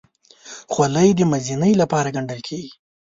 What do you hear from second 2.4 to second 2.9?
کېږي.